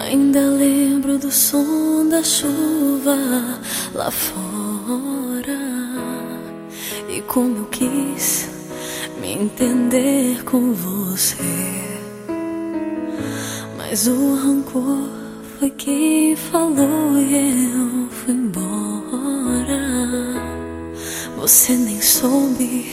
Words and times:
Ainda 0.00 0.40
lembro 0.40 1.18
do 1.18 1.30
som 1.30 2.08
da 2.08 2.22
chuva 2.22 3.18
lá 3.94 4.10
fora 4.10 5.60
e 7.06 7.20
como 7.22 7.58
eu 7.58 7.64
quis 7.66 8.48
me 9.20 9.34
entender 9.34 10.42
com 10.44 10.72
você. 10.72 11.36
Mas 13.76 14.06
o 14.06 14.36
rancor 14.36 15.10
foi 15.58 15.68
quem 15.70 16.34
falou 16.34 17.18
e 17.18 17.64
eu 17.74 18.08
fui 18.10 18.32
embora. 18.32 19.80
Você 21.36 21.74
nem 21.74 22.00
soube 22.00 22.90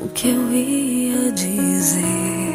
o 0.00 0.08
que 0.08 0.28
eu 0.28 0.52
ia 0.52 1.32
dizer. 1.32 2.49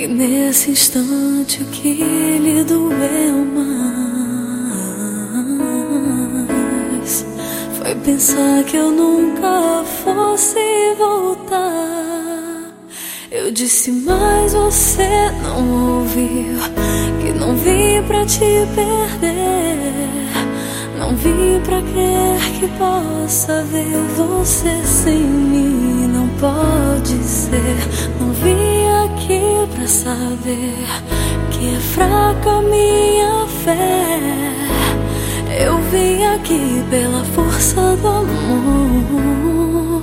E 0.00 0.08
nesse 0.08 0.70
instante 0.70 1.62
que 1.64 1.92
lhe 1.92 2.64
doeu 2.64 3.44
mais 3.54 3.66
Foi 7.76 7.94
pensar 7.96 8.64
que 8.64 8.78
eu 8.78 8.90
nunca 8.90 9.84
fosse 10.02 10.58
voltar. 10.96 12.72
Eu 13.30 13.52
disse, 13.52 13.92
mas 13.92 14.54
você 14.54 15.30
não 15.42 15.98
ouviu 15.98 16.58
Que 17.20 17.32
não 17.38 17.54
vim 17.56 18.02
pra 18.06 18.24
te 18.24 18.38
perder. 18.74 19.76
Não 20.98 21.14
vim 21.14 21.60
pra 21.62 21.82
crer 21.82 22.40
que 22.58 22.66
possa 22.78 23.62
ver 23.64 23.98
você 24.16 24.82
sem 24.82 25.20
mim 25.20 25.89
saber 29.90 30.86
que 31.50 31.74
é 31.74 31.80
fraca 31.80 32.62
minha 32.62 33.46
fé. 33.64 34.20
Eu 35.66 35.78
vim 35.90 36.22
aqui 36.26 36.84
pela 36.88 37.24
força 37.24 37.96
do 37.96 38.08
amor, 38.08 40.02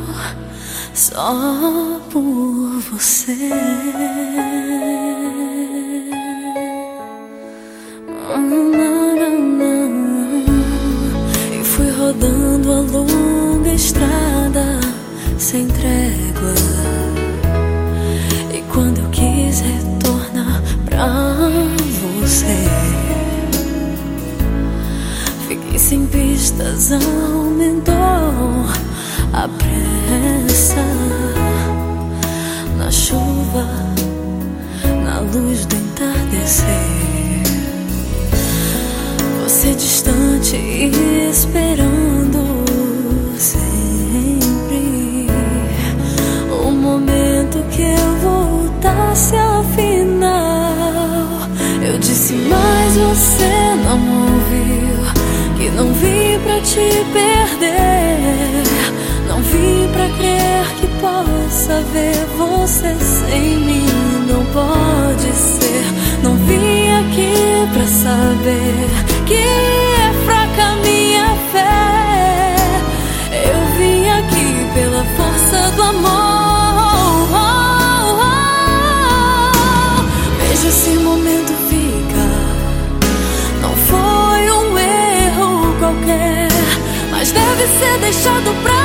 só 0.94 2.02
por 2.12 2.82
você. 2.92 3.50
E 11.54 11.64
fui 11.64 11.90
rodando 11.92 12.74
a 12.74 12.82
longa 12.82 13.74
estrada 13.74 14.82
sem 15.38 15.66
trégua. 15.68 16.97
Fiquei 25.48 25.80
sem 25.80 26.06
pistas, 26.08 26.92
aumentou 26.92 27.96
a 29.32 29.48
pressa. 29.48 30.84
Na 32.78 32.92
chuva, 32.92 33.66
na 35.06 35.22
luz 35.22 35.66
do 35.66 35.76
entardecer. 35.78 36.66
Você 39.46 39.74
distante 39.74 40.27
pra 56.40 56.60
te 56.62 57.06
perder. 57.14 58.64
Não 59.28 59.42
vim 59.42 59.90
pra 59.92 60.08
crer 60.18 60.66
que 60.80 60.88
possa 61.02 61.82
ver 61.94 62.26
você 62.38 62.96
sem 63.00 63.58
mim. 63.58 63.86
Não 64.28 64.46
pode 64.46 65.32
ser. 65.34 65.86
Não 66.24 66.36
vim 66.36 66.90
aqui 66.92 67.68
pra 67.74 67.88
saber 67.88 68.90
que 69.26 69.36
é 69.36 70.14
fraca 70.26 70.76
minha 70.82 71.36
fé. 71.52 72.56
Eu 73.32 73.60
vim 73.78 74.10
aqui 74.10 74.68
pela 74.74 75.04
força 75.16 75.72
do 75.76 75.84
amor. 75.84 76.28
Veja 80.40 80.68
esse 80.68 80.90
momento 80.92 81.07
deve 81.07 81.07
ser 87.80 87.98
deixado 88.00 88.54
pra 88.64 88.77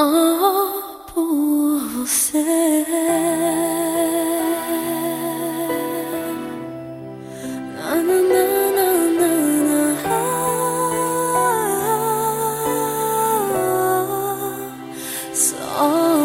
Oh. 0.00 0.78
Na, 7.74 7.94
na, 8.02 8.18
na. 8.22 8.88
Só 15.34 16.17